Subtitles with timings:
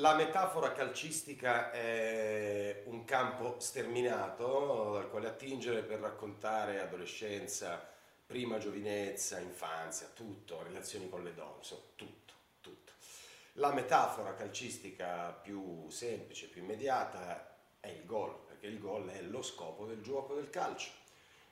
[0.00, 7.86] La metafora calcistica è un campo sterminato dal quale attingere per raccontare adolescenza,
[8.24, 12.32] prima giovinezza, infanzia, tutto, relazioni con le donne, insomma, tutto,
[12.62, 12.92] tutto.
[13.54, 19.42] La metafora calcistica più semplice, più immediata è il gol, perché il gol è lo
[19.42, 20.92] scopo del gioco del calcio.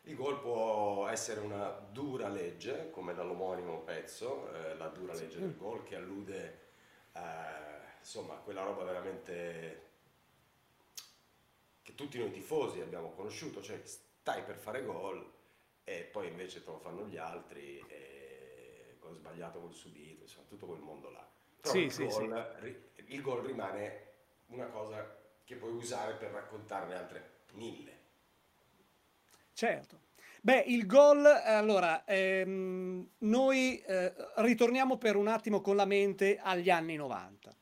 [0.04, 5.54] Il gol può essere una dura legge, come dall'omonimo pezzo, eh, la dura legge del
[5.54, 6.66] gol che allude
[7.12, 9.86] a insomma quella roba veramente
[11.82, 15.32] che tutti noi tifosi abbiamo conosciuto, cioè stai per fare gol
[15.84, 20.66] e poi invece te lo fanno gli altri e gol sbagliato, gol subito, insomma tutto
[20.66, 21.26] quel mondo là.
[21.60, 23.04] Però sì, il, sì, gol, sì.
[23.06, 24.06] il gol rimane
[24.48, 27.96] una cosa che puoi usare per raccontarne altre mille.
[29.54, 30.06] Certo.
[30.42, 36.70] Beh, il gol, allora, ehm, noi eh, ritorniamo per un attimo con la mente agli
[36.70, 37.56] anni 90.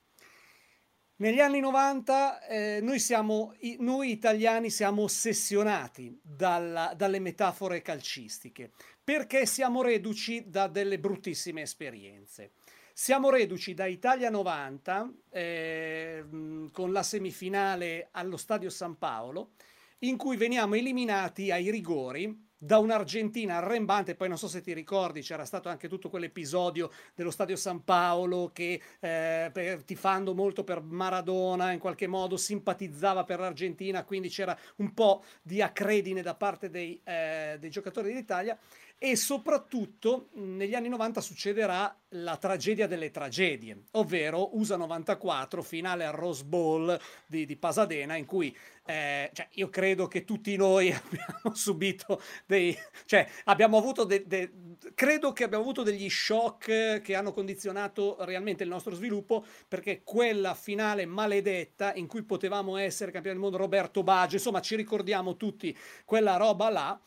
[1.18, 9.46] Negli anni 90 eh, noi, siamo, noi italiani siamo ossessionati dalla, dalle metafore calcistiche perché
[9.46, 12.50] siamo reduci da delle bruttissime esperienze.
[12.92, 16.24] Siamo reduci da Italia 90 eh,
[16.70, 19.52] con la semifinale allo Stadio San Paolo
[20.00, 25.22] in cui veniamo eliminati ai rigori da un'Argentina arrembante, poi non so se ti ricordi,
[25.22, 31.70] c'era stato anche tutto quell'episodio dello Stadio San Paolo che eh, tifando molto per Maradona
[31.70, 37.00] in qualche modo simpatizzava per l'Argentina, quindi c'era un po' di accredine da parte dei,
[37.04, 38.58] eh, dei giocatori dell'Italia
[38.98, 46.14] e soprattutto negli anni 90 succederà la tragedia delle tragedie, ovvero USA 94, finale al
[46.14, 48.56] Rose Bowl di, di Pasadena, in cui
[48.86, 54.52] eh, cioè io credo che tutti noi abbiamo subito dei, cioè abbiamo avuto de, de,
[54.94, 60.54] credo che abbiamo avuto degli shock che hanno condizionato realmente il nostro sviluppo, perché quella
[60.54, 65.76] finale maledetta in cui potevamo essere campioni del mondo Roberto Baggio, insomma ci ricordiamo tutti
[66.04, 67.00] quella roba là.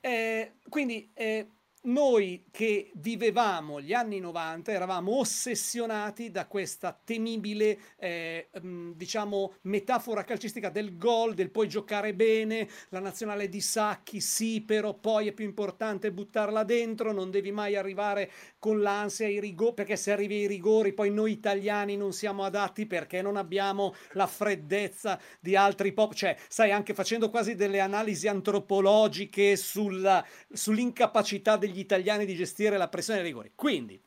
[0.00, 1.48] Eh, quindi eh,
[1.82, 10.24] noi che vivevamo gli anni 90 eravamo ossessionati da questa temibile, eh, mm, diciamo, metafora
[10.24, 15.32] calcistica del gol, del puoi giocare bene, la nazionale di Sacchi, sì, però poi è
[15.32, 20.40] più importante buttarla dentro, non devi mai arrivare con l'ansia ai rigori, perché se arrivi
[20.40, 25.92] ai rigori poi noi italiani non siamo adatti perché non abbiamo la freddezza di altri
[25.92, 32.34] pop, cioè, sai, anche facendo quasi delle analisi antropologiche sulla, sull'incapacità degli degli italiani di
[32.34, 33.52] gestire la pressione dei rigori.
[33.54, 34.00] Quindi,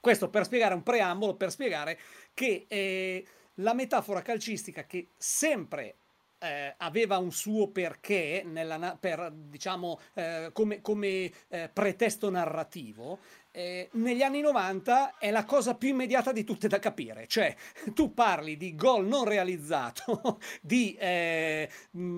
[0.00, 1.98] questo per spiegare un preambolo, per spiegare
[2.34, 5.94] che eh, la metafora calcistica che sempre
[6.38, 13.18] eh, aveva un suo perché nella, per, diciamo, eh, come, come eh, pretesto narrativo,
[13.58, 17.52] eh, negli anni 90 è la cosa più immediata di tutte da capire, cioè
[17.92, 21.68] tu parli di gol non realizzato, di eh,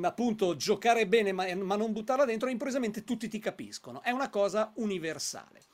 [0.03, 4.29] appunto giocare bene ma, ma non buttarla dentro e improvvisamente tutti ti capiscono, è una
[4.29, 5.70] cosa universale.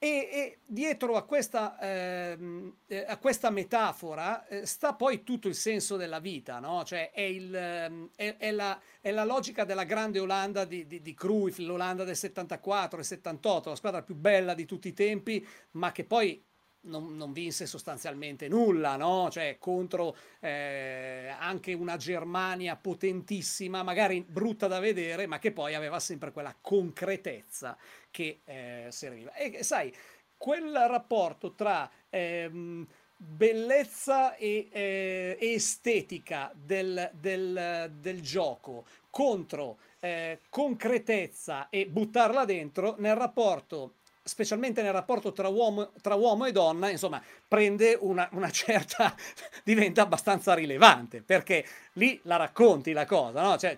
[0.00, 5.56] E, e dietro a questa, ehm, eh, a questa metafora eh, sta poi tutto il
[5.56, 6.84] senso della vita, no?
[6.84, 11.02] Cioè è, il, ehm, è, è, la, è, la, logica della grande Olanda di, di,
[11.02, 15.44] di Cruyff, l'Olanda del 74 e 78, la squadra più bella di tutti i tempi,
[15.72, 16.46] ma che poi
[16.82, 19.28] non, non, vinse sostanzialmente nulla, no?
[19.30, 25.98] Cioè contro eh, anche una Germania potentissima, magari brutta da vedere, ma che poi aveva
[26.00, 27.76] sempre quella concretezza
[28.10, 29.34] che eh, serviva.
[29.34, 29.94] E sai,
[30.36, 41.68] quel rapporto tra ehm, bellezza e eh, estetica del, del, del, gioco contro eh, concretezza
[41.68, 43.94] e buttarla dentro nel rapporto
[44.28, 49.14] specialmente nel rapporto tra uomo, tra uomo e donna, insomma, prende una, una, certa,
[49.64, 53.56] diventa abbastanza rilevante, perché lì la racconti la cosa, no?
[53.56, 53.76] Cioè,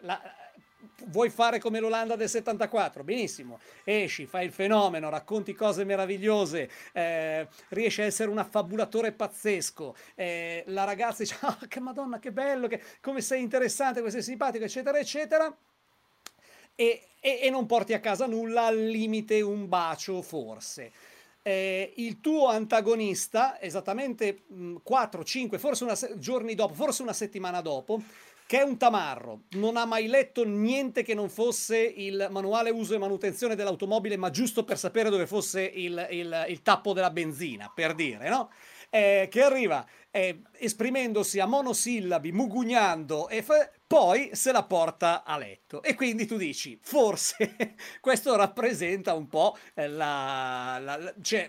[0.00, 0.20] la,
[1.06, 3.02] vuoi fare come l'Olanda del 74?
[3.02, 9.96] Benissimo, esci, fai il fenomeno, racconti cose meravigliose, eh, riesci a essere un affabulatore pazzesco,
[10.14, 14.22] eh, la ragazza dice, oh, che madonna, che bello, che, come sei interessante, come sei
[14.22, 15.56] simpatico, eccetera, eccetera,
[16.80, 20.92] e, e, e non porti a casa nulla, al limite un bacio forse.
[21.42, 24.44] Eh, il tuo antagonista, esattamente
[24.80, 28.00] 4, 5, forse una se- giorni dopo, forse una settimana dopo,
[28.46, 32.94] che è un tamarro, non ha mai letto niente che non fosse il manuale uso
[32.94, 37.72] e manutenzione dell'automobile, ma giusto per sapere dove fosse il, il, il tappo della benzina,
[37.74, 38.50] per dire, no?
[38.88, 45.38] Eh, che arriva eh, esprimendosi a monosillabi, mugugnando, e fa- poi se la porta a
[45.38, 45.82] letto.
[45.82, 50.78] E quindi tu dici, forse questo rappresenta un po' la...
[50.78, 51.48] la, la cioè,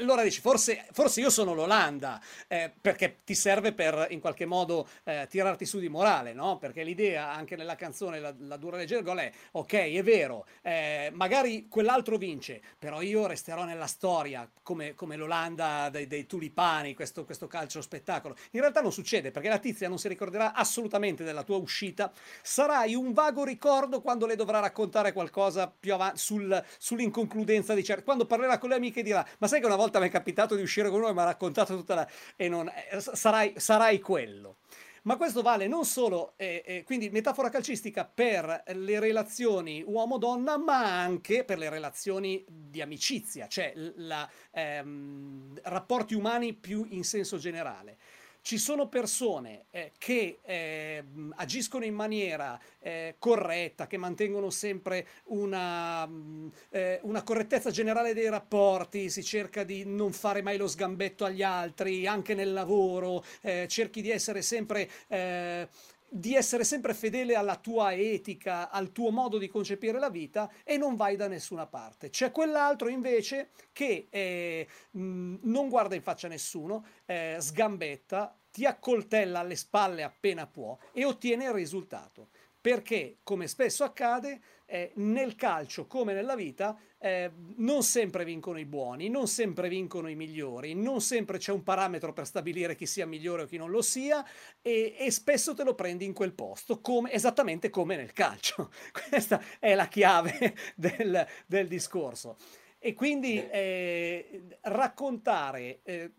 [0.00, 4.88] allora dici, forse, forse, io sono l'Olanda, eh, perché ti serve per in qualche modo
[5.04, 6.58] eh, tirarti su di morale, no?
[6.58, 11.10] Perché l'idea anche nella canzone La, la dura leggera gol è, ok, è vero, eh,
[11.14, 17.24] magari quell'altro vince, però io resterò nella storia come, come l'Olanda dei, dei tulipani, questo,
[17.24, 18.36] questo calcio spettacolo.
[18.52, 22.12] In realtà non succede, perché la tizia non si ricorderà assolutamente della tua uscita
[22.42, 28.04] sarai un vago ricordo quando le dovrà raccontare qualcosa più avanti sul, sull'inconcludenza di certi.
[28.04, 30.62] Quando parlerà con le amiche dirà: Ma sai che una volta mi è capitato di
[30.62, 32.08] uscire con uno e mi ha raccontato tutta la.
[32.36, 32.68] e non.
[32.68, 34.58] Eh, sarai, sarai quello.
[35.06, 41.00] Ma questo vale non solo, eh, eh, quindi metafora calcistica per le relazioni uomo-donna, ma
[41.00, 47.98] anche per le relazioni di amicizia, cioè la, ehm, rapporti umani più in senso generale
[48.46, 51.02] ci sono persone eh, che eh,
[51.34, 58.28] agiscono in maniera eh, corretta, che mantengono sempre una, mm, eh, una, correttezza generale dei
[58.28, 63.66] rapporti, si cerca di non fare mai lo sgambetto agli altri, anche nel lavoro, eh,
[63.68, 65.68] cerchi di essere sempre eh,
[66.08, 70.76] di essere sempre fedele alla tua etica, al tuo modo di concepire la vita e
[70.76, 72.10] non vai da nessuna parte.
[72.10, 79.40] C'è quell'altro invece che eh, non guarda in faccia a nessuno, eh, sgambetta, ti accoltella
[79.40, 82.28] alle spalle appena può e ottiene il risultato.
[82.66, 88.64] Perché, come spesso accade, eh, nel calcio come nella vita eh, non sempre vincono i
[88.64, 93.06] buoni, non sempre vincono i migliori, non sempre c'è un parametro per stabilire chi sia
[93.06, 94.26] migliore o chi non lo sia
[94.62, 98.72] e, e spesso te lo prendi in quel posto, come, esattamente come nel calcio.
[98.90, 102.36] Questa è la chiave del, del discorso.
[102.80, 106.10] E quindi eh, raccontare eh,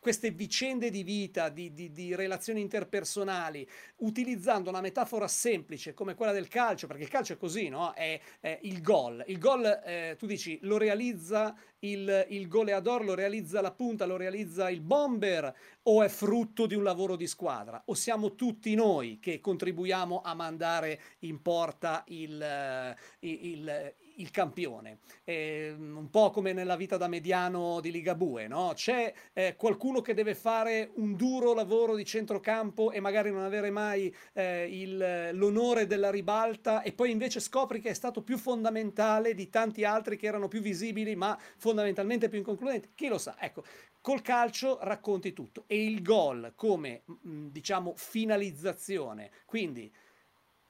[0.00, 3.68] queste vicende di vita, di, di, di, relazioni interpersonali,
[3.98, 7.92] utilizzando una metafora semplice come quella del calcio, perché il calcio è così, no?
[7.92, 9.22] È, è il gol.
[9.28, 14.16] Il gol, eh, tu dici, lo realizza il, il goleador, lo realizza la punta, lo
[14.16, 17.82] realizza il bomber o è frutto di un lavoro di squadra?
[17.86, 24.30] O siamo tutti noi che contribuiamo a mandare in porta il, eh, il, il il
[24.30, 28.72] campione, eh, un po' come nella vita da mediano di Ligabue, no?
[28.74, 33.70] C'è eh, qualcuno che deve fare un duro lavoro di centrocampo e magari non avere
[33.70, 39.34] mai eh, il, l'onore della ribalta e poi invece scopri che è stato più fondamentale
[39.34, 42.90] di tanti altri che erano più visibili ma fondamentalmente più inconcludenti.
[42.94, 43.36] Chi lo sa?
[43.38, 43.64] Ecco,
[44.00, 49.30] col calcio racconti tutto e il gol come diciamo finalizzazione.
[49.44, 49.92] Quindi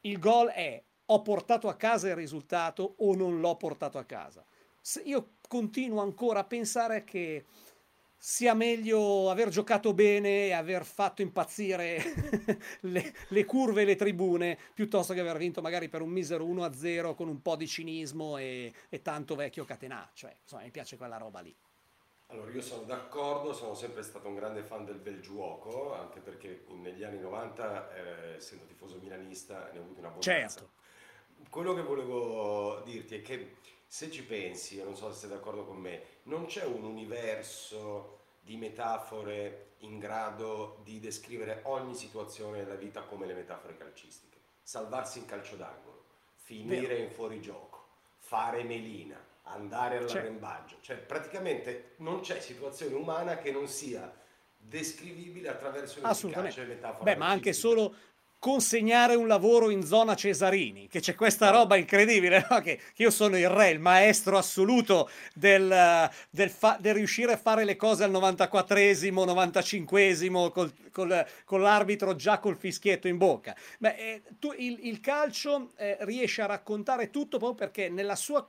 [0.02, 0.82] il gol è
[1.12, 4.44] ho portato a casa il risultato o non l'ho portato a casa.
[4.80, 7.44] Se io continuo ancora a pensare che
[8.16, 12.02] sia meglio aver giocato bene e aver fatto impazzire
[12.80, 17.14] le, le, curve e le tribune piuttosto che aver vinto magari per un misero 1-0
[17.14, 20.08] con un po' di cinismo e, e tanto vecchio catenà.
[20.12, 21.54] Cioè, insomma, mi piace quella roba lì.
[22.26, 26.64] Allora, io sono d'accordo, sono sempre stato un grande fan del bel gioco, anche perché
[26.68, 30.78] negli anni 90, eh, essendo tifoso milanista, ne ho avuto una buona Certo
[31.48, 33.56] quello che volevo dirti è che
[33.86, 38.56] se ci pensi, non so se sei d'accordo con me, non c'è un universo di
[38.56, 44.38] metafore in grado di descrivere ogni situazione della vita come le metafore calcistiche.
[44.62, 46.04] Salvarsi in calcio d'angolo,
[46.34, 47.02] finire Vero.
[47.02, 47.86] in fuorigioco,
[48.18, 50.76] fare melina, andare all'arrembaggio.
[50.80, 54.12] Cioè praticamente non c'è situazione umana che non sia
[54.56, 57.02] descrivibile attraverso un'efficace metafora.
[57.02, 57.94] Beh, ma anche solo
[58.40, 62.60] consegnare un lavoro in zona Cesarini, che c'è questa roba incredibile, no?
[62.60, 67.36] che, che, io sono il re, il maestro assoluto del, del, fa, del riuscire a
[67.36, 73.54] fare le cose al 94esimo, 95esimo, col, col, con l'arbitro già col fischietto in bocca.
[73.78, 78.46] Beh, eh, tu, il, il, calcio eh, riesce a raccontare tutto proprio perché nella sua,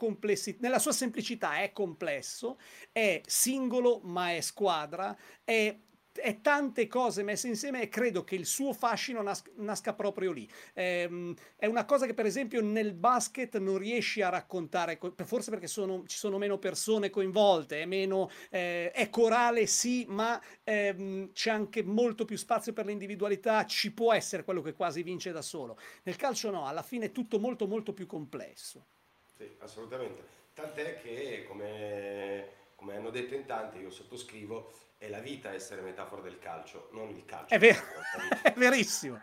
[0.60, 2.57] nella sua semplicità è complesso,
[2.93, 5.75] è singolo ma è squadra, è
[6.13, 10.49] è tante cose messe insieme e credo che il suo fascino nas- nasca proprio lì.
[10.73, 15.67] Ehm, è una cosa che per esempio nel basket non riesci a raccontare, forse perché
[15.67, 21.51] sono, ci sono meno persone coinvolte, è, meno, eh, è corale sì, ma ehm, c'è
[21.51, 25.77] anche molto più spazio per l'individualità, ci può essere quello che quasi vince da solo.
[26.03, 28.85] Nel calcio no, alla fine è tutto molto molto più complesso.
[29.37, 30.39] Sì, assolutamente.
[30.53, 36.23] Tant'è che come come hanno detto in tanti, io sottoscrivo, è la vita essere metafora
[36.23, 37.53] del calcio, non il calcio.
[37.53, 37.79] È, ver-
[38.41, 39.21] è verissimo.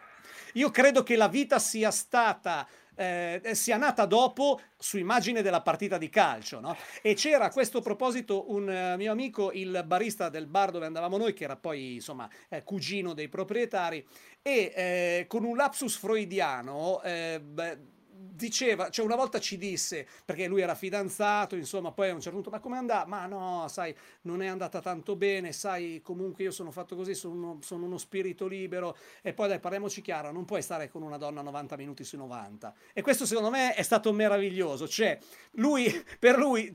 [0.53, 5.99] Io credo che la vita sia stata eh, sia nata dopo su immagine della partita
[5.99, 6.61] di calcio.
[6.61, 6.77] No?
[7.03, 11.17] E c'era a questo proposito un uh, mio amico, il barista del bar dove andavamo
[11.17, 14.07] noi, che era poi insomma eh, cugino dei proprietari,
[14.41, 17.03] e eh, con un lapsus freudiano.
[17.03, 17.79] Eh, beh,
[18.21, 22.41] diceva, cioè una volta ci disse, perché lui era fidanzato, insomma, poi a un certo
[22.41, 23.05] punto, ma come andà?
[23.07, 27.35] Ma no, sai, non è andata tanto bene, sai, comunque io sono fatto così, sono
[27.35, 31.17] uno, sono uno spirito libero, e poi dai, parliamoci chiaro, non puoi stare con una
[31.17, 32.75] donna 90 minuti su 90.
[32.93, 35.19] E questo secondo me è stato meraviglioso, cioè
[35.53, 35.87] lui,
[36.19, 36.73] per lui,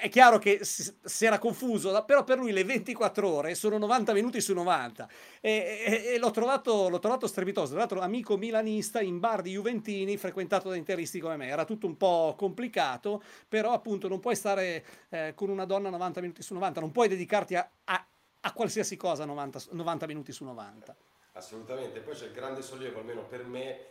[0.00, 4.40] è chiaro che si, era confuso, però per lui le 24 ore sono 90 minuti
[4.40, 5.08] su 90.
[5.40, 9.52] E, e, e l'ho, trovato, l'ho trovato strepitoso, tra l'altro amico milanista in bar di
[9.52, 11.46] Juventini, frequentato da interisti come me.
[11.46, 16.20] Era tutto un po' complicato, però appunto non puoi stare eh, con una donna 90
[16.20, 18.06] minuti su 90, non puoi dedicarti a, a,
[18.40, 20.96] a qualsiasi cosa 90, 90 minuti su 90.
[21.34, 23.86] Assolutamente, poi c'è il grande sollievo, almeno per me,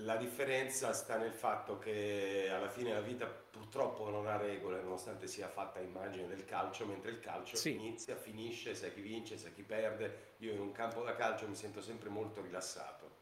[0.00, 5.26] la differenza sta nel fatto che alla fine la vita purtroppo non ha regole, nonostante
[5.26, 7.72] sia fatta immagine del calcio, mentre il calcio sì.
[7.72, 10.34] inizia, finisce, sai chi vince, sai chi perde.
[10.38, 13.15] Io in un campo da calcio mi sento sempre molto rilassato.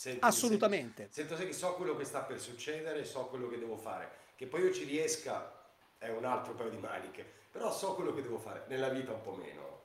[0.00, 1.10] Sento, Assolutamente.
[1.10, 4.10] Sento, sento che so quello che sta per succedere, so quello che devo fare.
[4.34, 5.52] Che poi io ci riesca
[5.98, 9.20] è un altro paio di maniche, però so quello che devo fare, nella vita un
[9.20, 9.78] po' meno.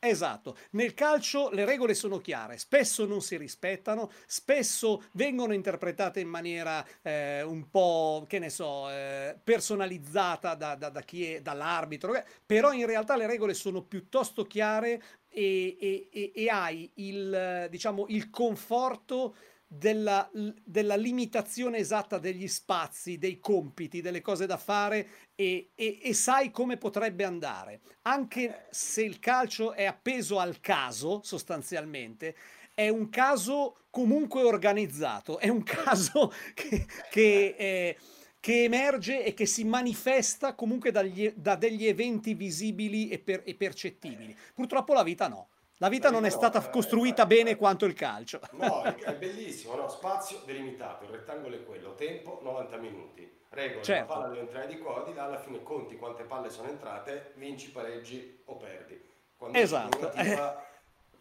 [0.00, 6.26] Esatto, nel calcio le regole sono chiare, spesso non si rispettano, spesso vengono interpretate in
[6.26, 12.20] maniera eh, un po', che ne so, eh, personalizzata da, da, da chi è, dall'arbitro,
[12.44, 18.06] però in realtà le regole sono piuttosto chiare e, e, e, e hai il, diciamo,
[18.08, 19.36] il conforto
[19.74, 20.30] della,
[20.64, 26.50] della, limitazione esatta degli spazi, dei compiti, delle cose da fare e, e, e, sai
[26.50, 27.80] come potrebbe andare.
[28.02, 32.36] Anche se il calcio è appeso al caso, sostanzialmente,
[32.74, 37.96] è un caso comunque organizzato, è un caso che, che, eh,
[38.40, 43.54] che emerge e che si manifesta comunque dagli, da degli eventi visibili e, per, e
[43.54, 44.36] percettibili.
[44.54, 45.48] Purtroppo la vita no.
[45.78, 48.40] La vita non è stata costruita bene quanto il calcio.
[48.52, 49.88] No, è bellissimo, no?
[49.88, 54.12] spazio delimitato, il rettangolo è quello, tempo 90 minuti, regole, certo.
[54.12, 57.32] la palla deve entrare di qua, di là, alla fine conti quante palle sono entrate,
[57.36, 59.10] vinci, pareggi o perdi.
[59.36, 60.10] Quando esatto.
[60.10, 60.64] Tipa,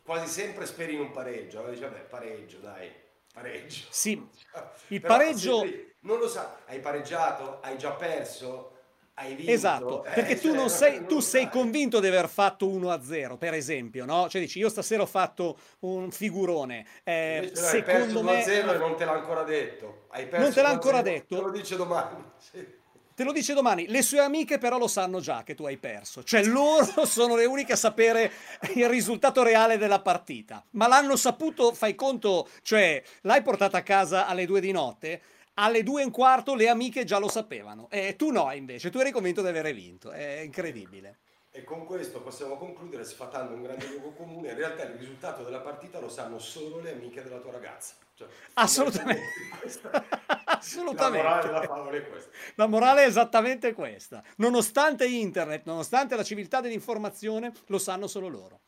[0.03, 2.91] quasi sempre speri in un pareggio, allora dici vabbè pareggio dai,
[3.33, 3.85] pareggio.
[3.89, 4.11] Sì,
[4.89, 5.89] il Però pareggio...
[6.03, 8.70] Non lo sa, hai pareggiato, hai già perso,
[9.21, 9.51] hai vinto.
[9.51, 13.53] Esatto, eh, perché tu, cioè, non sei, tu sei convinto di aver fatto 1-0, per
[13.53, 14.27] esempio, no?
[14.27, 16.85] Cioè dici, io stasera ho fatto un figurone.
[17.03, 18.43] Eh, secondo me...
[18.43, 20.05] 1-0 e non te l'ha ancora detto.
[20.09, 21.35] Hai perso non te l'ha ancora detto?
[21.35, 22.29] Te lo dice domani.
[22.51, 22.79] Sì.
[23.13, 26.23] Te lo dice domani, le sue amiche però lo sanno già che tu hai perso,
[26.23, 28.31] cioè loro sono le uniche a sapere
[28.73, 34.25] il risultato reale della partita, ma l'hanno saputo, fai conto, cioè l'hai portata a casa
[34.25, 35.21] alle due di notte,
[35.61, 37.87] alle due e un quarto le amiche già lo sapevano.
[37.89, 40.11] E tu no, invece, tu eri convinto di avere vinto.
[40.11, 41.19] È incredibile.
[41.53, 44.51] E con questo possiamo concludere sfatando un grande luogo comune.
[44.51, 47.95] In realtà il risultato della partita lo sanno solo le amiche della tua ragazza.
[48.15, 49.21] Cioè, Assolutamente.
[50.45, 51.27] Assolutamente.
[51.27, 52.29] La morale della favola è questa.
[52.55, 54.23] La morale è esattamente questa.
[54.37, 58.61] Nonostante internet, nonostante la civiltà dell'informazione, lo sanno solo loro.